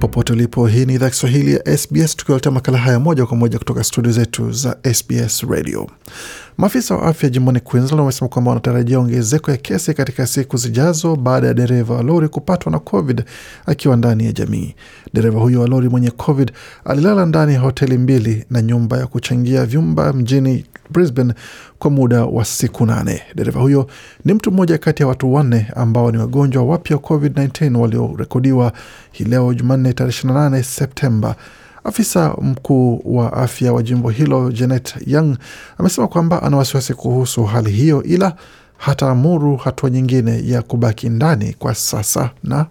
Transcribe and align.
Popote 0.00 0.32
ulipo. 0.32 0.66
Hii 0.66 0.86
ni 0.86 0.94
idhaa 0.94 1.10
Kiswahili 1.10 1.52
ya 1.54 1.76
SBS 1.78 2.16
tukiwaletea 2.16 2.52
makala 2.52 2.78
haya 2.78 3.00
moja 3.00 3.26
kwa 3.26 3.36
moja 3.36 3.58
kutoka 3.58 3.84
studio 3.84 4.12
zetu 4.12 4.52
za 4.52 4.76
SBS 4.94 5.42
Radio. 5.50 5.86
Maafisa 6.58 6.94
wa 6.96 7.02
afya 7.02 7.28
jimboni 7.30 7.60
Queensland 7.60 8.00
wamesema 8.00 8.28
kwamba 8.28 8.50
wanatarajia 8.50 8.98
ongezeko 8.98 9.50
ya 9.50 9.56
kesi 9.56 9.94
katika 9.94 10.26
siku 10.26 10.56
zijazo 10.56 11.16
baada 11.16 11.46
ya 11.46 11.54
dereva 11.54 11.94
wa 11.94 12.02
lori 12.02 12.28
kupatwa 12.28 12.72
na 12.72 12.78
COVID 12.78 13.24
akiwa 13.66 13.96
ndani 13.96 14.24
ya 14.24 14.32
jamii. 14.32 14.74
Dereva 15.14 15.40
huyo 15.40 15.60
wa 15.60 15.66
lori 15.68 15.88
mwenye 15.88 16.10
COVID 16.10 16.52
alilala 16.84 17.26
ndani 17.26 17.54
ya 17.54 17.60
hoteli 17.60 17.98
mbili 17.98 18.44
na 18.50 18.62
nyumba 18.62 18.98
ya 18.98 19.06
kuchangia 19.06 19.66
vyumba 19.66 20.12
mjini 20.12 20.64
Brisbane 20.90 21.34
kwa 21.78 21.90
muda 21.90 22.24
wa 22.24 22.44
siku 22.44 22.86
nane. 22.86 23.22
Dereva 23.34 23.60
huyo 23.60 23.86
ni 24.24 24.34
mtu 24.34 24.50
mmoja 24.52 24.78
kati 24.78 25.02
ya 25.02 25.08
watu 25.08 25.34
wanne 25.34 25.66
ambao 25.76 26.10
ni 26.12 26.18
wagonjwa 26.18 26.62
wapya 26.64 26.96
wa 26.96 27.02
COVID-19 27.02 27.76
waliorekodiwa 27.76 28.72
hii 29.12 29.24
leo 29.24 29.54
Jumanne 29.54 29.92
tarehe 29.92 30.18
28 30.28 30.62
Septemba. 30.62 31.36
Afisa 31.84 32.34
mkuu 32.42 33.00
wa 33.04 33.32
afya 33.32 33.72
wa 33.72 33.82
jimbo 33.82 34.10
hilo 34.10 34.52
Janet 34.52 34.94
Young 35.06 35.36
amesema 35.78 36.08
kwamba 36.08 36.42
ana 36.42 36.56
wasiwasi 36.56 36.94
kuhusu 36.94 37.44
hali 37.44 37.70
hiyo, 37.70 38.02
ila 38.02 38.34
hataamuru 38.76 39.56
hatua 39.56 39.90
nyingine 39.90 40.48
ya 40.48 40.62
kubaki 40.62 41.08
ndani 41.08 41.54
kwa 41.58 41.74
sasa 41.74 42.30
na 42.42 42.66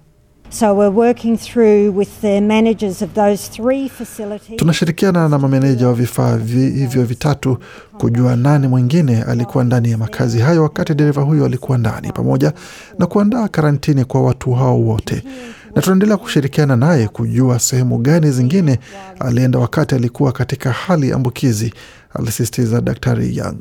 So 0.54 0.72
we're 0.76 0.92
working 0.92 1.36
through 1.38 1.92
with 1.98 2.22
the 2.22 2.40
managers 2.40 3.02
of 3.02 3.14
those 3.14 3.48
three 3.50 3.90
facilities. 3.90 4.58
tunashirikiana 4.60 5.30
na 5.30 5.40
mameneja 5.40 5.88
wa 5.88 5.94
vifaa 5.94 6.38
hivyo 6.38 7.04
vitatu 7.06 7.58
kujua 7.98 8.36
nani 8.36 8.68
mwingine 8.68 9.24
alikuwa 9.24 9.64
ndani 9.64 9.92
ya 9.92 9.98
makazi 9.98 10.40
hayo 10.40 10.64
wakati 10.64 10.94
dereva 10.94 11.22
huyo 11.22 11.46
alikuwa 11.46 11.78
ndani, 11.78 12.12
pamoja 12.12 12.54
na 13.00 13.06
kuandaa 13.06 13.48
karantini 13.48 14.06
kwa 14.06 14.22
watu 14.24 14.52
hao 14.54 14.82
wote, 14.82 15.24
na 15.76 15.82
tunaendelea 15.82 16.18
kushirikiana 16.18 16.76
naye 16.76 17.08
kujua 17.08 17.60
sehemu 17.60 17.98
gani 17.98 18.32
zingine 18.32 18.80
alienda 19.20 19.60
wakati 19.60 19.96
alikuwa 19.96 20.32
katika 20.32 20.72
hali 20.72 21.12
ambukizi, 21.12 21.74
alisisitiza 22.14 22.82
Daktari 22.82 23.38
Young. 23.38 23.58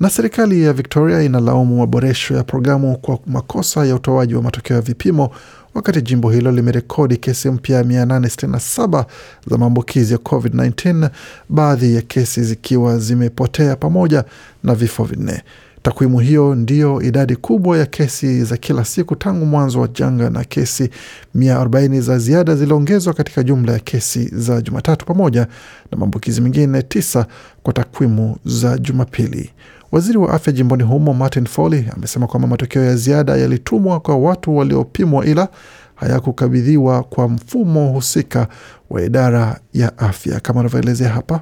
Na 0.00 0.10
serikali 0.10 0.62
ya 0.62 0.72
Victoria 0.72 1.22
inalaumu 1.22 1.76
maboresho 1.78 2.34
ya 2.34 2.44
programu 2.44 2.98
kwa 2.98 3.18
makosa 3.26 3.84
ya 3.86 3.94
utoaji 3.94 4.34
wa 4.34 4.42
matokeo 4.42 4.76
ya 4.76 4.82
vipimo 4.82 5.30
wakati 5.74 6.02
jimbo 6.02 6.30
hilo 6.30 6.52
limerekodi 6.52 7.16
kesi 7.16 7.50
mpya 7.50 7.82
867 7.82 9.04
za 9.50 9.58
maambukizi 9.58 10.12
ya 10.12 10.18
COVID-19, 10.18 11.10
baadhi 11.48 11.94
ya 11.94 12.02
kesi 12.02 12.42
zikiwa 12.44 12.98
zimepotea 12.98 13.76
pamoja 13.76 14.24
na 14.64 14.74
vifo 14.74 15.04
vinne. 15.04 15.42
Takwimu 15.88 16.18
hiyo 16.18 16.54
ndiyo 16.54 17.02
idadi 17.02 17.36
kubwa 17.36 17.78
ya 17.78 17.86
kesi 17.86 18.44
za 18.44 18.56
kila 18.56 18.84
siku 18.84 19.16
tangu 19.16 19.46
mwanzo 19.46 19.80
wa 19.80 19.88
janga, 19.88 20.30
na 20.30 20.44
kesi 20.44 20.90
140 21.36 22.00
za 22.00 22.18
ziada 22.18 22.56
ziliongezwa 22.56 23.14
katika 23.14 23.42
jumla 23.42 23.72
ya 23.72 23.78
kesi 23.78 24.28
za 24.34 24.60
Jumatatu 24.60 25.06
pamoja 25.06 25.46
na 25.92 25.98
maambukizi 25.98 26.40
mengine 26.40 26.82
tisa 26.82 27.26
kwa 27.62 27.72
takwimu 27.72 28.36
za 28.44 28.78
Jumapili. 28.78 29.50
Waziri 29.92 30.18
wa 30.18 30.32
afya 30.34 30.52
jimboni 30.52 30.82
humo 30.82 31.14
Martin 31.14 31.46
Foley 31.46 31.84
amesema 31.96 32.26
kwamba 32.26 32.48
matokeo 32.48 32.84
ya 32.84 32.96
ziada 32.96 33.36
yalitumwa 33.36 34.00
kwa 34.00 34.16
watu 34.16 34.56
waliopimwa 34.56 35.26
ila 35.26 35.48
hayakukabidhiwa 35.94 37.02
kwa 37.02 37.28
mfumo 37.28 37.92
husika 37.92 38.48
wa 38.90 39.02
idara 39.02 39.60
ya 39.74 39.98
afya, 39.98 40.40
kama 40.40 40.60
anavyoelezea 40.60 41.08
hapa. 41.08 41.40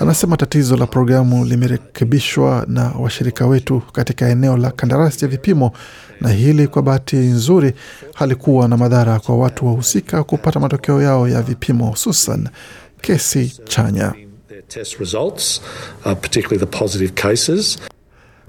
Anasema 0.00 0.36
tatizo 0.36 0.76
la 0.76 0.86
programu 0.86 1.44
limerekebishwa 1.44 2.64
na 2.68 2.92
washirika 3.00 3.46
wetu 3.46 3.82
katika 3.92 4.28
eneo 4.28 4.56
la 4.56 4.70
kandarasi 4.70 5.24
ya 5.24 5.30
vipimo, 5.30 5.72
na 6.20 6.28
hili 6.28 6.66
kwa 6.68 6.82
bahati 6.82 7.16
nzuri 7.16 7.72
halikuwa 8.14 8.68
na 8.68 8.76
madhara 8.76 9.20
kwa 9.20 9.36
watu 9.38 9.66
wahusika 9.66 10.24
kupata 10.24 10.60
matokeo 10.60 11.02
yao 11.02 11.28
ya 11.28 11.42
vipimo, 11.42 11.86
hususan 11.90 12.48
kesi 13.00 13.52
chanya. 13.64 14.14
their 14.48 14.62
test 14.68 14.98
results, 15.00 15.60
uh, 16.04 16.12
particularly 16.12 16.58
the 16.66 16.78
positive 16.78 17.12
cases. 17.12 17.78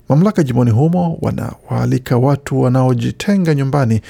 Mamlaka 0.10 0.44
jimboni 0.44 0.72
humo 0.72 1.18
wanawaalika 1.22 2.18
watu 2.18 2.62
wanaojitenga 2.62 3.56
nyumbani 3.56 4.02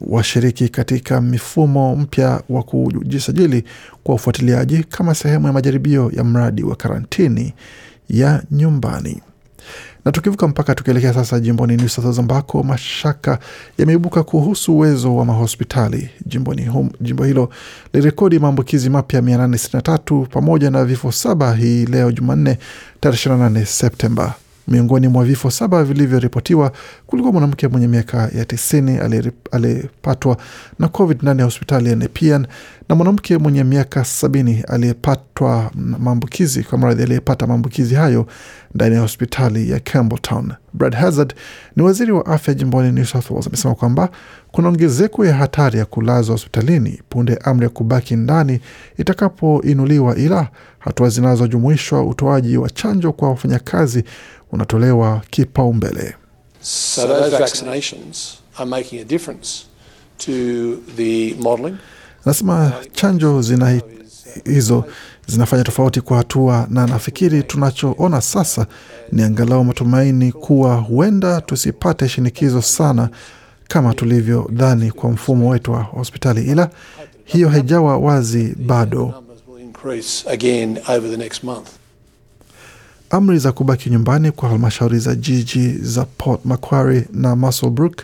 washiriki 0.00 0.68
katika 0.68 1.20
mifumo 1.20 1.96
mpya 1.96 2.42
wa 2.48 2.62
kujisajili 2.62 3.64
kwa 4.04 4.14
ufuatiliaji 4.14 4.84
kama 4.84 5.14
sehemu 5.14 5.46
ya 5.46 5.52
majaribio 5.52 6.10
ya 6.16 6.24
mradi 6.24 6.62
wa 6.62 6.76
karantini 6.76 7.54
ya 8.08 8.42
nyumbani. 8.50 9.20
Na 10.04 10.12
tukivuka 10.12 10.48
mpaka 10.48 10.74
tukielekea 10.74 11.14
sasa 11.14 11.40
jimboni 11.40 11.76
New 11.76 11.88
South 11.88 12.04
Wales 12.04 12.18
ambako 12.18 12.62
mashaka 12.62 13.38
yameibuka 13.78 14.22
kuhusu 14.22 14.74
uwezo 14.76 15.16
wa 15.16 15.24
mahospitali 15.24 16.10
jimboni 16.26 16.64
hum, 16.66 16.90
jimbo 17.00 17.24
hilo 17.24 17.50
lirekodi 17.92 18.38
maambukizi 18.38 18.90
mapya 18.90 19.20
863 19.20 20.26
pamoja 20.26 20.70
na 20.70 20.84
vifo 20.84 21.12
saba 21.12 21.54
hii 21.54 21.86
leo 21.86 22.12
Jumanne 22.12 22.58
tarehe 23.00 23.28
28 23.28 23.64
Septemba. 23.64 24.34
Miongoni 24.70 25.08
mwa 25.08 25.24
vifo 25.24 25.50
saba 25.50 25.84
vilivyoripotiwa 25.84 26.72
kulikuwa 27.06 27.32
mwanamke 27.32 27.68
mwenye 27.68 27.88
miaka 27.88 28.30
ya 28.36 28.44
tisini 28.44 28.98
aliyepatwa 29.52 30.36
na 30.78 30.88
COVID 30.88 31.22
ndani 31.22 31.38
ya 31.38 31.44
hospitali 31.44 31.88
ya 31.90 31.96
Nepean 31.96 32.46
na 32.88 32.94
mwanamke 32.94 33.38
mwenye 33.38 33.64
miaka 33.64 34.04
sabini 34.04 34.64
aliyepatwa 34.68 35.70
maambukizi 35.74 36.62
kwa 36.62 36.78
mradhi 36.78 37.02
aliyepata 37.02 37.46
maambukizi 37.46 37.94
hayo 37.94 38.26
ndani 38.74 38.94
ya 38.94 39.00
hospitali 39.00 39.70
ya 39.70 39.80
Campbelltown. 39.80 40.52
Brad 40.72 40.94
Hazard 40.94 41.34
ni 41.76 41.82
waziri 41.82 42.12
wa 42.12 42.26
afya 42.26 42.54
jimboni 42.54 42.92
New 42.92 43.04
South 43.04 43.30
Wales 43.30 43.46
amesema 43.46 43.74
kwamba 43.74 44.08
kuna 44.52 44.68
ongezeko 44.68 45.26
ya 45.26 45.34
hatari 45.34 45.78
ya 45.78 45.84
kulazwa 45.84 46.32
hospitalini 46.32 47.02
punde 47.08 47.38
amri 47.44 47.64
ya 47.64 47.70
kubaki 47.70 48.16
ndani 48.16 48.60
itakapoinuliwa, 48.98 50.16
ila 50.16 50.48
hatua 50.78 51.08
zinazojumuishwa 51.08 52.02
utoaji 52.04 52.56
wa 52.56 52.70
chanjo 52.70 53.12
kwa 53.12 53.28
wafanyakazi 53.28 54.04
unatolewa 54.52 55.22
kipaumbele. 55.30 56.14
So 56.60 57.06
those 57.06 57.36
vaccinations 57.38 58.38
are 58.56 58.70
making 58.70 59.00
a 59.00 59.04
difference 59.04 59.64
to 60.18 60.32
the 60.96 61.34
modelling. 61.40 61.76
Anasema 62.24 62.72
chanjo 62.92 63.42
zina 63.42 63.80
hizo 64.44 64.84
zinafanya 65.26 65.64
tofauti 65.64 66.00
kwa 66.00 66.16
hatua, 66.16 66.66
na 66.70 66.86
nafikiri 66.86 67.42
tunachoona 67.42 68.20
sasa 68.20 68.66
ni 69.12 69.22
angalau 69.22 69.64
matumaini 69.64 70.32
kuwa 70.32 70.74
huenda 70.76 71.40
tusipate 71.40 72.08
shinikizo 72.08 72.62
sana 72.62 73.08
kama 73.70 73.94
tulivyodhani 73.94 74.90
kwa 74.90 75.10
mfumo 75.10 75.48
wetu 75.48 75.72
wa 75.72 75.82
hospitali, 75.82 76.42
ila 76.42 76.70
hiyo 77.24 77.48
haijawa 77.48 77.98
wazi 77.98 78.54
bado. 78.66 79.14
Amri 83.10 83.38
za 83.38 83.52
kubaki 83.52 83.90
nyumbani 83.90 84.30
kwa 84.32 84.48
halmashauri 84.48 84.98
za 84.98 85.14
jiji 85.14 85.72
za 85.72 86.04
Port 86.04 86.44
Macquarie 86.44 87.04
na 87.12 87.36
Muswellbrook 87.36 88.02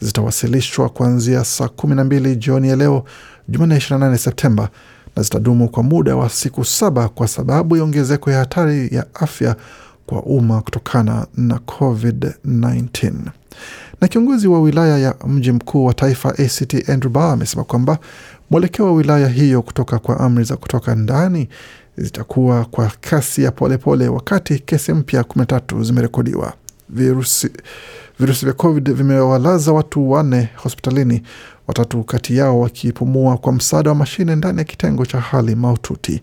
zitawasilishwa 0.00 0.88
kuanzia 0.88 1.44
saa 1.44 1.68
kumi 1.68 1.94
na 1.94 2.04
mbili 2.04 2.36
jioni 2.36 2.68
ya 2.68 2.76
leo 2.76 3.04
Jumanne 3.48 3.76
28 3.76 4.16
Septemba 4.16 4.68
na 5.16 5.22
zitadumu 5.22 5.68
kwa 5.68 5.82
muda 5.82 6.16
wa 6.16 6.30
siku 6.30 6.64
saba 6.64 7.08
kwa 7.08 7.28
sababu 7.28 7.76
ya 7.76 7.82
ongezeko 7.84 8.30
ya 8.30 8.38
hatari 8.38 8.88
ya 8.94 9.06
afya 9.14 9.56
kwa 10.06 10.22
umma 10.22 10.60
kutokana 10.62 11.26
na 11.36 11.54
COVID-19. 11.56 13.12
Na 14.00 14.08
kiongozi 14.08 14.48
wa 14.48 14.60
wilaya 14.60 14.98
ya 14.98 15.14
mji 15.26 15.52
mkuu 15.52 15.84
wa 15.84 15.94
taifa 15.94 16.28
ACT 16.28 16.88
Andrew 16.88 17.12
Barr 17.12 17.32
amesema 17.32 17.64
kwamba 17.64 17.98
mwelekeo 18.50 18.86
wa 18.86 18.92
wilaya 18.92 19.28
hiyo 19.28 19.62
kutoka 19.62 19.98
kwa 19.98 20.20
amri 20.20 20.44
za 20.44 20.56
kutoka 20.56 20.94
ndani 20.94 21.48
zitakuwa 21.96 22.64
kwa 22.64 22.92
kasi 23.00 23.42
ya 23.42 23.50
polepole 23.52 24.04
pole, 24.06 24.08
wakati 24.16 24.58
kesi 24.58 24.92
mpya 24.92 25.22
13 25.22 25.84
zimerekodiwa. 25.84 26.52
Virusi, 26.88 27.50
virusi 28.20 28.44
vya 28.44 28.54
COVID 28.54 28.92
vimewalaza 28.92 29.72
watu 29.72 30.10
wanne 30.10 30.48
hospitalini, 30.56 31.22
watatu 31.66 32.04
kati 32.04 32.36
yao 32.36 32.60
wakipumua 32.60 33.36
kwa 33.36 33.52
msaada 33.52 33.90
wa 33.90 33.96
mashine 33.96 34.36
ndani 34.36 34.58
ya 34.58 34.64
kitengo 34.64 35.06
cha 35.06 35.20
hali 35.20 35.54
mahututi. 35.54 36.22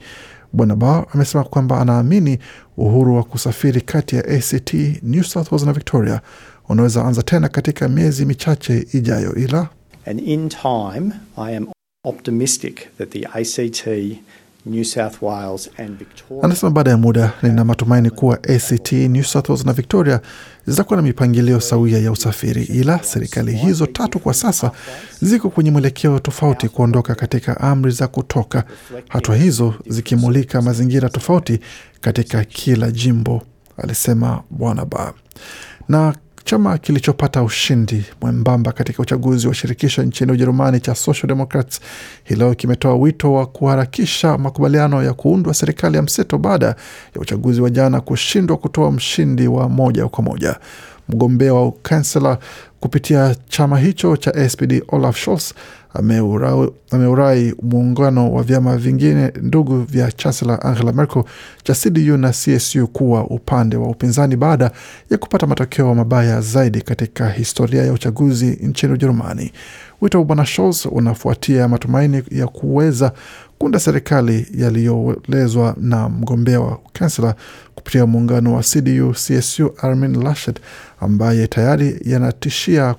Bwana 0.53 0.75
Barr 0.75 1.05
amesema 1.13 1.43
kwamba 1.43 1.81
anaamini 1.81 2.39
uhuru 2.77 3.15
wa 3.15 3.23
kusafiri 3.23 3.81
kati 3.81 4.15
ya 4.15 4.25
ACT, 4.25 4.73
New 5.03 5.23
South 5.23 5.51
Wales 5.51 5.65
na 5.65 5.73
Victoria 5.73 6.21
unaweza 6.69 7.05
anza 7.05 7.23
tena 7.23 7.49
katika 7.49 7.87
miezi 7.89 8.25
michache 8.25 8.87
ijayo, 8.93 9.35
ila 9.35 9.69
And 10.05 10.19
in 10.19 10.49
time, 10.49 11.11
I 11.37 11.55
am 11.57 11.67
optimistic 12.03 12.97
that 12.97 13.09
the 13.09 13.25
ACT, 13.25 13.87
Anasema 16.43 16.71
baada 16.71 16.91
ya 16.91 16.97
muda, 16.97 17.33
nina 17.43 17.65
matumaini 17.65 18.09
kuwa 18.09 18.35
ACT, 18.43 18.91
New 18.91 19.23
South 19.23 19.49
Wales 19.49 19.65
na 19.65 19.73
Victoria 19.73 20.21
zitakuwa 20.67 20.97
na 20.97 21.01
mipangilio 21.03 21.59
sawia 21.59 21.99
ya 21.99 22.11
usafiri, 22.11 22.63
ila 22.63 23.03
serikali 23.03 23.55
hizo 23.55 23.85
tatu 23.85 24.19
kwa 24.19 24.33
sasa 24.33 24.71
ziko 25.21 25.49
kwenye 25.49 25.71
mwelekeo 25.71 26.19
tofauti 26.19 26.69
kuondoka 26.69 27.15
katika 27.15 27.59
amri 27.61 27.91
za 27.91 28.07
kutoka, 28.07 28.63
hatua 29.09 29.35
hizo 29.35 29.73
zikimulika 29.87 30.61
mazingira 30.61 31.09
tofauti 31.09 31.59
katika 32.01 32.43
kila 32.43 32.91
jimbo, 32.91 33.41
alisema 33.77 34.43
Bwana 34.49 34.85
Ba. 34.85 35.13
Na 35.89 36.15
chama 36.43 36.77
kilichopata 36.77 37.43
ushindi 37.43 38.05
mwembamba 38.21 38.71
katika 38.71 39.03
uchaguzi 39.03 39.47
wa 39.47 39.53
shirikisho 39.53 40.03
nchini 40.03 40.31
Ujerumani 40.31 40.79
cha 40.79 40.95
Social 40.95 41.27
Democrats 41.27 41.79
hii 42.23 42.55
kimetoa 42.55 42.95
wito 42.95 43.33
wa 43.33 43.45
kuharakisha 43.45 44.37
makubaliano 44.37 45.03
ya 45.03 45.13
kuundwa 45.13 45.53
serikali 45.53 45.95
ya 45.97 46.01
mseto 46.03 46.37
baada 46.37 46.65
ya 47.15 47.21
uchaguzi 47.21 47.61
wa 47.61 47.69
jana 47.69 48.01
kushindwa 48.01 48.57
kutoa 48.57 48.91
mshindi 48.91 49.47
wa 49.47 49.69
moja 49.69 50.07
kwa 50.07 50.23
moja. 50.23 50.59
Mgombea 51.09 51.53
wa 51.53 51.67
ukansela 51.67 52.37
kupitia 52.79 53.35
chama 53.49 53.79
hicho 53.79 54.17
cha 54.17 54.49
SPD 54.49 54.83
Olaf 54.87 55.17
Scholz 55.17 55.53
ameurai 56.91 57.53
muungano 57.61 58.31
wa 58.33 58.43
vyama 58.43 58.77
vingine 58.77 59.31
ndugu 59.41 59.81
vya 59.81 60.11
Chancellor 60.11 60.59
Angela 60.67 60.91
Merkel 60.93 61.23
cha 61.63 61.73
CDU 61.73 62.17
na 62.17 62.29
CSU 62.31 62.87
kuwa 62.87 63.23
upande 63.27 63.77
wa 63.77 63.87
upinzani 63.89 64.35
baada 64.35 64.71
ya 65.09 65.17
kupata 65.17 65.47
matokeo 65.47 65.95
mabaya 65.95 66.41
zaidi 66.41 66.81
katika 66.81 67.29
historia 67.29 67.83
ya 67.85 67.93
uchaguzi 67.93 68.45
nchini 68.45 68.93
Ujerumani. 68.93 69.51
Wito 70.01 70.17
wa 70.19 70.25
bwana 70.25 70.45
Scholz 70.45 70.85
unafuatia 70.91 71.67
matumaini 71.67 72.23
ya 72.31 72.47
kuweza 72.47 73.11
kuunda 73.57 73.79
serikali 73.79 74.47
yaliyoelezwa 74.57 75.75
na 75.81 76.09
mgombea 76.09 76.59
wa 76.61 76.79
kansela 76.93 77.35
kupitia 77.75 78.05
muungano 78.05 78.55
wa 78.55 78.63
CDU 78.63 79.11
CSU 79.13 79.71
Armin 79.81 80.23
Laschet 80.23 80.59
ambaye 80.99 81.47
tayari 81.47 81.99
yanatishia 82.05 82.93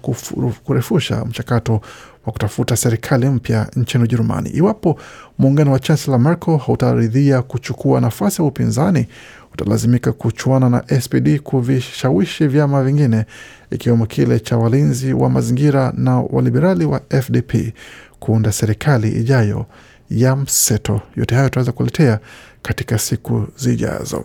kurefusha 0.64 1.24
mchakato 1.24 1.80
wa 2.26 2.32
kutafuta 2.32 2.76
serikali 2.76 3.26
mpya 3.28 3.68
nchini 3.76 4.04
Ujerumani. 4.04 4.50
Iwapo 4.50 4.98
muungano 5.38 5.72
wa 5.72 5.78
Chancellor 5.78 6.20
Merkel 6.20 6.58
hautaridhia 6.58 7.42
kuchukua 7.42 8.00
nafasi 8.00 8.42
ya 8.42 8.48
upinzani, 8.48 9.06
utalazimika 9.52 10.12
kuchuana 10.12 10.68
na 10.70 11.00
SPD 11.00 11.38
kuvishawishi 11.38 12.46
vyama 12.46 12.82
vingine 12.84 13.24
ikiwemo 13.70 14.06
kile 14.06 14.40
cha 14.40 14.56
walinzi 14.56 15.12
wa 15.12 15.30
mazingira 15.30 15.92
na 15.96 16.20
waliberali 16.20 16.84
wa 16.84 17.00
FDP 17.22 17.54
kuunda 18.20 18.52
serikali 18.52 19.08
ijayo 19.12 19.66
ya 20.10 20.36
mseto. 20.36 21.00
Yote 21.16 21.34
hayo 21.34 21.48
tunaweza 21.48 21.72
kuletea 21.72 22.18
katika 22.62 22.98
siku 22.98 23.46
zijazo. 23.56 24.24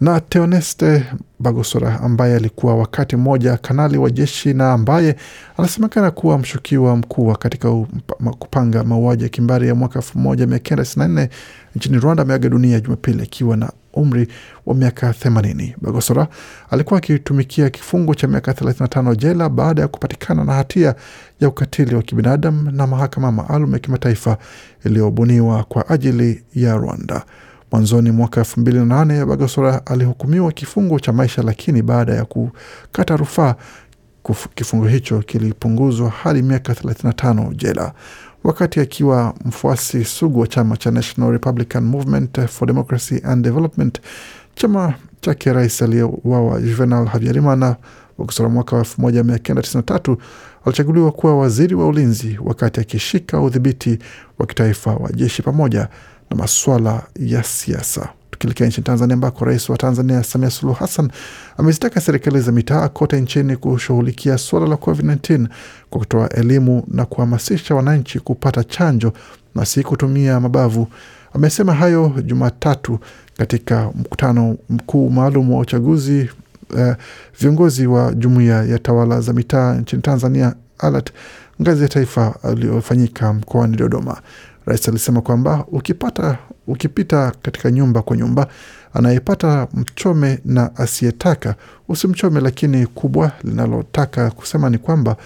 Na 0.00 0.20
Teoneste 0.20 1.04
Bagosora 1.40 2.00
ambaye 2.00 2.36
alikuwa 2.36 2.76
wakati 2.76 3.16
mmoja 3.16 3.56
kanali 3.56 3.98
wa 3.98 4.10
jeshi 4.10 4.54
na 4.54 4.72
ambaye 4.72 5.16
anasemekana 5.58 6.10
kuwa 6.10 6.38
mshukiwa 6.38 6.96
mkuu 6.96 7.32
katika 7.32 7.70
kupanga 8.38 8.84
mauaji 8.84 9.22
ya 9.22 9.28
kimbari 9.28 9.68
ya 9.68 9.74
mwaka 9.74 9.98
1994 9.98 11.28
nchini 11.76 11.98
Rwanda 11.98 12.22
ameaga 12.22 12.48
dunia 12.48 12.80
Jumapili 12.80 13.22
akiwa 13.22 13.56
na 13.56 13.72
umri 13.92 14.28
wa 14.66 14.74
miaka 14.74 15.10
80. 15.10 15.74
Bagosora 15.80 16.28
alikuwa 16.70 16.98
akitumikia 16.98 17.70
kifungo 17.70 18.14
cha 18.14 18.28
miaka 18.28 18.52
35 18.52 19.16
jela 19.16 19.48
baada 19.48 19.82
ya 19.82 19.88
kupatikana 19.88 20.44
na 20.44 20.52
hatia 20.52 20.94
ya 21.40 21.48
ukatili 21.48 21.94
wa 21.94 22.02
kibinadamu 22.02 22.70
na 22.70 22.86
mahakama 22.86 23.32
maalum 23.32 23.72
ya 23.72 23.78
kimataifa 23.78 24.38
iliyobuniwa 24.84 25.64
kwa 25.64 25.88
ajili 25.88 26.44
ya 26.54 26.76
Rwanda. 26.76 27.24
Mwanzoni 27.74 28.10
mwaka 28.10 28.40
elfu 28.40 28.60
mbili 28.60 28.78
na 28.78 28.84
nane 28.84 29.24
Bagosora 29.24 29.86
alihukumiwa 29.86 30.52
kifungo 30.52 31.00
cha 31.00 31.12
maisha, 31.12 31.42
lakini 31.42 31.82
baada 31.82 32.14
ya 32.14 32.24
kukata 32.24 33.16
rufaa 33.16 33.54
kifungo 34.54 34.86
hicho 34.86 35.18
kilipunguzwa 35.18 36.10
hadi 36.10 36.42
miaka 36.42 36.72
35 36.72 37.54
jela. 37.54 37.92
Wakati 38.44 38.80
akiwa 38.80 39.34
mfuasi 39.44 40.04
sugu 40.04 40.40
wa 40.40 40.46
chama 40.46 40.76
cha 40.76 40.90
National 40.90 41.32
Republican 41.32 41.84
Movement 41.84 42.40
for 42.46 42.68
Democracy 42.68 43.20
and 43.24 43.44
Development, 43.44 44.00
chama 44.54 44.94
chake 45.20 45.52
rais 45.52 45.82
aliyeuawa 45.82 46.60
Juvenal 46.60 47.06
Habyarimana 47.06 47.76
Bagosora 48.18 48.48
mwaka 48.48 48.76
wa 48.76 48.82
1993 48.82 50.16
alichaguliwa 50.64 51.12
kuwa 51.12 51.38
waziri 51.38 51.74
wa 51.74 51.86
ulinzi 51.86 52.38
wakati 52.44 52.80
akishika 52.80 53.40
udhibiti 53.40 53.98
wa 54.38 54.46
kitaifa 54.46 54.94
wa 54.94 55.12
jeshi 55.12 55.42
pamoja 55.42 55.88
na 56.34 56.38
maswala 56.38 57.02
ya 57.16 57.42
siasa. 57.42 58.08
Tukielekea 58.30 58.66
nchini 58.66 58.84
Tanzania 58.84 59.14
ambako 59.14 59.44
rais 59.44 59.68
wa 59.68 59.76
Tanzania 59.76 60.22
Samia 60.24 60.50
Suluhu 60.50 60.78
Hassan 60.78 61.10
amezitaka 61.58 62.00
serikali 62.00 62.40
za 62.40 62.52
mitaa 62.52 62.88
kote 62.88 63.20
nchini 63.20 63.56
kushughulikia 63.56 64.38
suala 64.38 64.66
la 64.66 64.74
COVID-19 64.76 65.46
kwa 65.90 65.98
kutoa 66.00 66.28
elimu 66.28 66.84
na 66.88 67.04
kuhamasisha 67.04 67.74
wananchi 67.74 68.20
kupata 68.20 68.64
chanjo 68.64 69.12
na 69.54 69.64
si 69.66 69.82
kutumia 69.82 70.40
mabavu. 70.40 70.88
Amesema 71.34 71.74
hayo 71.74 72.12
Jumatatu 72.24 72.98
katika 73.36 73.90
mkutano 73.94 74.56
mkuu 74.70 75.10
maalum 75.10 75.52
wa 75.52 75.60
uchaguzi 75.60 76.30
eh, 76.78 76.96
viongozi 77.40 77.86
wa 77.86 78.14
jumuiya 78.14 78.64
ya 78.64 78.78
tawala 78.78 79.20
za 79.20 79.32
mitaa 79.32 79.74
nchini 79.74 80.02
Tanzania 80.02 80.54
ALAT 80.78 81.10
ngazi 81.62 81.82
ya 81.82 81.88
taifa 81.88 82.34
aliyofanyika 82.42 83.32
mkoani 83.32 83.76
Dodoma. 83.76 84.20
Rais 84.66 84.88
alisema 84.88 85.20
kwamba 85.20 85.64
ukipata 85.72 86.38
ukipita 86.66 87.32
katika 87.42 87.70
nyumba 87.70 88.02
kwa 88.02 88.16
nyumba, 88.16 88.46
anayepata 88.94 89.68
mchome 89.74 90.38
na 90.44 90.76
asiyetaka 90.76 91.54
usimchome, 91.88 92.40
lakini 92.40 92.86
kubwa 92.86 93.32
linalotaka 93.44 94.30
kusema 94.30 94.70
ni 94.70 94.78
kwamba 94.78 95.16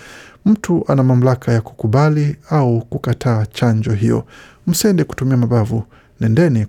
mtu 0.47 0.85
ana 0.89 1.03
mamlaka 1.03 1.53
ya 1.53 1.61
kukubali 1.61 2.37
au 2.51 2.81
kukataa 2.81 3.47
chanjo 3.47 3.93
hiyo. 3.93 4.25
Msende 4.67 5.05
kutumia 5.05 5.37
mabavu, 5.37 5.85
nendeni 6.21 6.67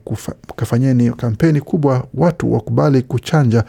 kafanyeni 0.55 1.11
kampeni 1.11 1.61
kubwa, 1.61 2.07
watu 2.13 2.53
wakubali 2.53 3.01
kuchanja 3.01 3.63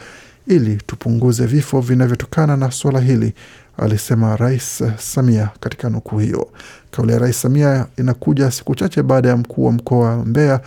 ili 0.47 0.77
tupunguze 0.77 1.47
vifo 1.47 1.81
vinavyotokana 1.81 2.57
na 2.57 2.71
suala 2.71 3.01
hili, 3.01 3.35
alisema 3.81 4.37
Rais 4.37 4.83
Samia 4.99 5.51
katika 5.61 5.91
nukuu 5.91 6.19
hiyo. 6.19 6.49
Kauli 6.91 7.13
ya 7.13 7.19
Rais 7.19 7.41
Samia 7.43 7.87
inakuja 7.99 8.51
siku 8.51 8.75
chache 8.75 9.03
baada 9.03 9.29
ya 9.29 9.37
mkuu 9.37 9.65
wa 9.65 9.73
mkoa 9.73 10.09
wa 10.17 10.25
Mbeya 10.25 10.61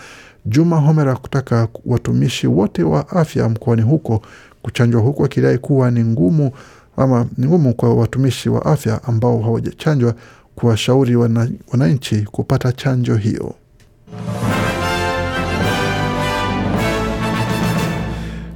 Juma 0.45 0.77
Homera 0.77 1.15
kutaka 1.15 1.67
watumishi 1.85 2.47
wote 2.47 2.83
wa 2.83 3.09
afya 3.09 3.49
mkoani 3.49 3.81
huko 3.81 4.21
kuchanjwa, 4.61 5.01
huku 5.01 5.25
akidai 5.25 5.57
kuwa 5.57 5.91
ni 5.91 6.03
ngumu 6.03 6.51
ama 6.97 7.25
ni 7.37 7.45
ngumu 7.47 7.73
kwa 7.73 7.93
watumishi 7.95 8.49
wa 8.49 8.65
afya 8.65 9.03
ambao 9.03 9.41
hawajachanjwa 9.41 10.13
kuwashauri 10.55 11.15
wana- 11.15 11.49
wananchi 11.71 12.21
kupata 12.21 12.71
chanjo 12.71 13.15
hiyo. 13.15 13.55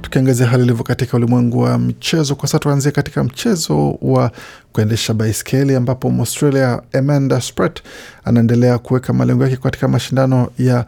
Tukiangazia 0.08 0.46
hali 0.46 0.62
ilivyo 0.64 0.84
katika 0.84 1.16
ulimwengu 1.16 1.58
wa 1.58 1.78
michezo 1.78 2.34
kwa 2.34 2.48
sasa, 2.48 2.58
tuanzie 2.58 2.92
katika 2.92 3.24
mchezo 3.24 3.98
wa 4.02 4.30
kuendesha 4.72 5.14
baiskeli 5.14 5.74
ambapo 5.74 6.10
Mwaustralia 6.10 6.82
Amanda 6.92 7.40
Spratt 7.40 7.80
anaendelea 8.24 8.78
kuweka 8.78 9.12
malengo 9.12 9.42
yake 9.44 9.56
katika 9.56 9.88
mashindano 9.88 10.50
ya 10.58 10.86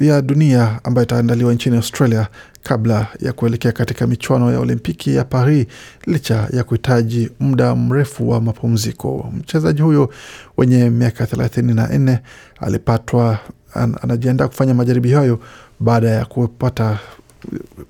ya 0.00 0.22
dunia 0.22 0.80
ambayo 0.84 1.04
itaandaliwa 1.04 1.54
nchini 1.54 1.76
Australia 1.76 2.26
kabla 2.62 3.06
ya 3.20 3.32
kuelekea 3.32 3.72
katika 3.72 4.06
michuano 4.06 4.52
ya 4.52 4.60
Olimpiki 4.60 5.14
ya 5.14 5.24
Paris 5.24 5.66
licha 6.06 6.48
ya 6.52 6.64
kuhitaji 6.64 7.30
muda 7.40 7.74
mrefu 7.76 8.28
wa 8.30 8.40
mapumziko. 8.40 9.32
Mchezaji 9.38 9.82
huyo 9.82 10.10
wenye 10.56 10.90
miaka 10.90 11.26
thelathini 11.26 11.74
na 11.74 11.88
nne 11.88 12.18
alipatwa 12.60 13.38
an, 13.74 13.96
anajiandaa 14.02 14.48
kufanya 14.48 14.74
majaribio 14.74 15.18
hayo 15.18 15.40
baada 15.80 16.08
ya 16.10 16.24
kupata 16.24 16.98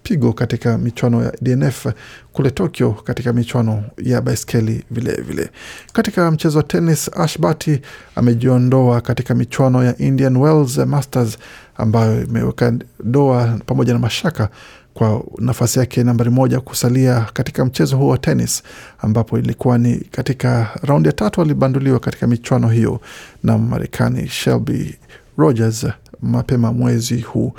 pigo 0.02 0.32
katika 0.32 0.78
michuano 0.78 1.22
ya 1.24 1.32
DNF 1.42 1.86
kule 2.32 2.50
Tokyo 2.50 2.92
katika 2.92 3.32
michuano 3.32 3.84
ya 3.98 4.20
baiskeli 4.20 4.84
vilevile 4.90 5.22
vile. 5.22 5.50
Katika 5.92 6.30
mchezo 6.30 6.58
wa 6.58 6.64
tenis, 6.64 7.10
Ash 7.16 7.38
Barty 7.38 7.80
amejiondoa 8.16 9.00
katika 9.00 9.34
michuano 9.34 9.84
ya 9.84 9.98
Indian 9.98 10.36
Wells 10.36 10.78
Masters 10.78 11.38
ambayo 11.76 12.22
imeweka 12.24 12.72
doa 13.04 13.58
pamoja 13.66 13.92
na 13.92 13.98
mashaka 13.98 14.48
kwa 14.94 15.24
nafasi 15.38 15.78
yake 15.78 16.04
nambari 16.04 16.30
moja 16.30 16.60
kusalia 16.60 17.26
katika 17.32 17.64
mchezo 17.64 17.96
huo 17.96 18.08
wa 18.08 18.18
tenis, 18.18 18.62
ambapo 18.98 19.38
ilikuwa 19.38 19.78
ni 19.78 19.96
katika 19.96 20.68
raundi 20.82 21.08
ya 21.08 21.12
tatu 21.12 21.42
alibanduliwa 21.42 22.00
katika 22.00 22.26
michuano 22.26 22.68
hiyo 22.68 23.00
na 23.42 23.58
Marekani 23.58 24.28
Shelby 24.28 24.94
Rogers 25.38 25.86
mapema 26.22 26.72
mwezi 26.72 27.20
huu 27.20 27.52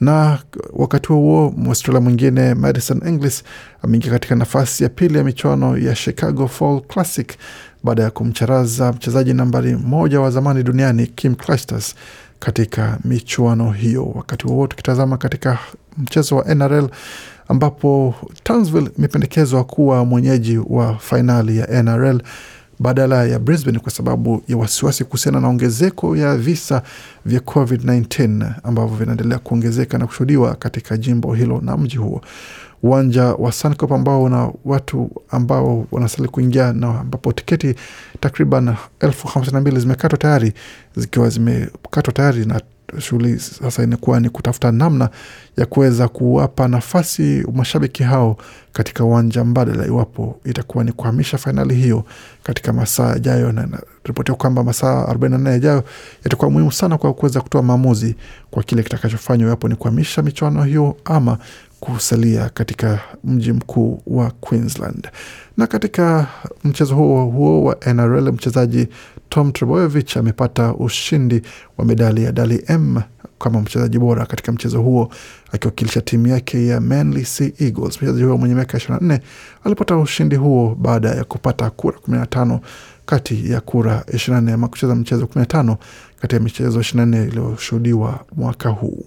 na 0.00 0.38
wakati 0.72 1.08
huo 1.08 1.54
Mwaustralia 1.56 2.00
mwingine 2.00 2.54
Madison 2.54 3.00
Inglis 3.08 3.42
ameingia 3.82 4.10
katika 4.10 4.34
nafasi 4.34 4.82
ya 4.82 4.88
pili 4.88 5.18
ya 5.18 5.24
michuano 5.24 5.78
ya 5.78 5.94
Chicago 5.94 6.48
Fall 6.48 6.80
Classic 6.80 7.32
baada 7.84 8.02
ya 8.02 8.10
kumcharaza 8.10 8.92
mchezaji 8.92 9.34
nambari 9.34 9.76
moja 9.76 10.20
wa 10.20 10.30
zamani 10.30 10.62
duniani 10.62 11.06
Kim 11.06 11.34
Clijsters 11.34 11.94
katika 12.38 12.98
michuano 13.04 13.70
hiyo. 13.72 14.06
Wakati 14.14 14.46
huo 14.46 14.66
tukitazama 14.66 15.16
katika 15.16 15.58
mchezo 15.98 16.36
wa 16.36 16.54
NRL 16.54 16.88
ambapo 17.48 18.14
Townsville 18.42 18.90
imependekezwa 18.98 19.64
kuwa 19.64 20.04
mwenyeji 20.04 20.58
wa 20.66 20.98
fainali 20.98 21.58
ya 21.58 21.82
NRL 21.82 22.20
badala 22.78 23.24
ya 23.24 23.38
Brisbane 23.38 23.78
kwa 23.78 23.90
sababu 23.92 24.42
ya 24.48 24.56
wasiwasi 24.56 25.04
kuhusiana 25.04 25.40
na 25.40 25.48
ongezeko 25.48 26.16
ya 26.16 26.36
visa 26.36 26.82
vya 27.26 27.40
COVID-19 27.40 28.50
ambavyo 28.62 28.96
vinaendelea 28.96 29.38
kuongezeka 29.38 29.98
na 29.98 30.06
kushuhudiwa 30.06 30.54
katika 30.54 30.96
jimbo 30.96 31.34
hilo 31.34 31.60
na 31.60 31.76
mji 31.76 31.96
huo. 31.96 32.20
Uwanja 32.82 33.24
wa 33.24 33.52
Suncorp 33.52 33.92
ambao 33.92 34.22
una 34.22 34.52
watu 34.64 35.10
ambao 35.30 35.86
wanastahili 35.92 36.28
kuingia 36.28 36.72
na 36.72 37.00
ambapo 37.00 37.32
tiketi 37.32 37.74
takriban 38.20 38.74
elfu 39.00 39.28
hamsini 39.28 39.54
na 39.54 39.60
mbili 39.60 39.80
zimekatwa 39.80 40.18
tayari, 40.18 40.52
zikiwa 40.96 41.28
zimekatwa 41.28 42.12
tayari 42.12 42.44
na 42.44 42.60
shughuli 42.98 43.38
sasa 43.40 43.82
inakuwa 43.82 44.20
ni 44.20 44.28
kutafuta 44.30 44.72
namna 44.72 45.08
ya 45.56 45.66
kuweza 45.66 46.08
kuwapa 46.08 46.68
nafasi 46.68 47.46
mashabiki 47.52 48.02
hao 48.02 48.36
katika 48.72 49.04
uwanja 49.04 49.44
mbadala, 49.44 49.86
iwapo 49.86 50.40
itakuwa 50.44 50.84
ni 50.84 50.92
kuhamisha 50.92 51.38
fainali 51.38 51.74
hiyo 51.74 52.04
katika 52.42 52.72
masaa 52.72 53.08
yajayo, 53.08 53.52
na 53.52 53.62
inaripotiwa 53.66 54.36
kwamba 54.36 54.64
masaa 54.64 55.04
44 55.04 55.50
yajayo 55.50 55.84
yatakuwa 56.24 56.50
muhimu 56.50 56.72
sana 56.72 56.98
kwa 56.98 57.14
kuweza 57.14 57.40
kutoa 57.40 57.62
maamuzi 57.62 58.14
kwa 58.50 58.62
kile 58.62 58.82
kitakachofanywa, 58.82 59.46
iwapo 59.48 59.68
ni 59.68 59.74
kuhamisha 59.76 60.22
michuano 60.22 60.62
hiyo 60.64 60.96
ama 61.04 61.38
kusalia 61.92 62.48
katika 62.48 63.00
mji 63.24 63.52
mkuu 63.52 64.02
wa 64.06 64.30
Queensland. 64.30 65.08
Na 65.56 65.66
katika 65.66 66.26
mchezo 66.64 66.94
huo 66.94 67.24
huo 67.24 67.64
wa 67.64 67.76
NRL, 67.94 68.32
mchezaji 68.32 68.88
Tom 69.28 69.52
Trebojevic 69.52 70.16
amepata 70.16 70.74
ushindi 70.74 71.42
wa 71.78 71.84
medali 71.84 72.24
ya 72.24 72.32
Dali 72.32 72.64
M 72.68 73.00
kama 73.38 73.60
mchezaji 73.60 73.98
bora 73.98 74.26
katika 74.26 74.52
mchezo 74.52 74.82
huo 74.82 75.08
akiwakilisha 75.52 76.00
timu 76.00 76.26
yake 76.26 76.66
ya 76.66 76.80
Manly 76.80 77.24
Sea 77.24 77.50
Eagles. 77.58 77.96
Mchezaji 77.96 78.22
huyo 78.22 78.38
mwenye 78.38 78.54
miaka 78.54 78.78
24 78.78 79.18
alipata 79.64 79.96
ushindi 79.96 80.36
huo 80.36 80.74
baada 80.80 81.08
ya 81.08 81.24
kupata 81.24 81.70
kura 81.70 81.98
15 82.08 82.58
kati 83.06 83.52
ya 83.52 83.60
kura 83.60 84.04
24 84.08 84.52
ama 84.52 84.68
kucheza 84.68 84.94
mchezo 84.94 85.24
15 85.24 85.76
kati 86.20 86.34
ya 86.34 86.40
michezo 86.40 86.80
24 86.80 87.28
iliyoshuhudiwa 87.28 88.24
mwaka 88.36 88.68
huu. 88.68 89.04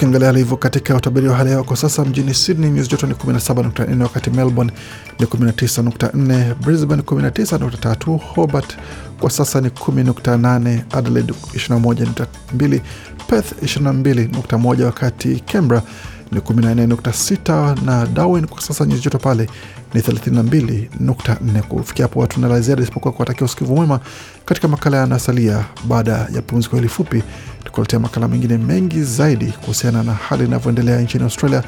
Tukiangalia 0.00 0.26
hali 0.26 0.38
hivyo 0.38 0.56
katika 0.56 0.96
utabiri 0.96 1.28
wa 1.28 1.36
hali 1.36 1.48
ya 1.50 1.54
hewa 1.54 1.64
kwa 1.66 1.76
sasa, 1.76 2.04
mjini 2.04 2.34
Sydney 2.34 2.70
nyuzi 2.70 2.88
joto 2.90 3.06
ni 3.06 3.12
17.4, 3.14 4.02
wakati 4.02 4.30
Melbourne 4.30 4.72
ni 5.18 5.26
19.4, 5.26 6.54
Brisbane 6.54 7.02
19.3, 7.02 8.18
Hobart 8.34 8.76
kwa 9.20 9.30
sasa 9.30 9.60
ni 9.60 9.68
10.8, 9.68 10.80
Adelaide 10.90 11.32
21.2, 11.32 12.80
Perth 13.28 13.52
22.1, 13.62 14.82
wakati 14.84 15.40
Canberra 15.40 15.82
ni 16.32 16.38
14.6 16.40 17.84
na 17.84 18.06
Darwin 18.06 18.46
kwa 18.46 18.62
sasa 18.62 18.84
nyuzi 18.86 19.02
joto 19.02 19.18
pale 19.18 19.48
ni 19.94 20.00
32.4. 20.00 21.62
Kufikia 21.62 22.04
hapo 22.04 22.20
watu 22.20 22.40
na 22.40 22.60
ziada 22.60 22.82
isipokuwa 22.82 23.12
kuwatakia 23.12 23.44
usikivu 23.44 23.76
mwema 23.76 24.00
katika 24.44 24.68
makala 24.68 24.96
yanasalia 24.96 25.64
baada 25.88 26.12
ya 26.12 26.42
pumziko 26.42 26.76
hili 26.76 26.88
fupi, 26.88 27.22
tukuletea 27.64 27.98
makala 27.98 28.28
mengine 28.28 28.58
mengi 28.58 29.02
zaidi 29.02 29.46
kuhusiana 29.46 30.02
na 30.02 30.12
hali 30.14 30.44
inavyoendelea 30.44 31.00
nchini 31.00 31.24
Australia 31.24 31.62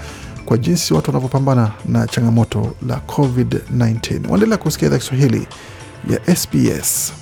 kwa 0.44 0.58
jinsi 0.58 0.94
watu 0.94 1.10
wanavyopambana 1.10 1.70
na 1.86 2.06
changamoto 2.06 2.74
la 2.86 2.96
COVID-19. 2.96 4.28
Waendelea 4.30 4.58
kusikia 4.58 4.88
idhaa 4.88 4.98
Kiswahili 4.98 5.46
ya 6.10 6.36
SBS. 6.36 7.21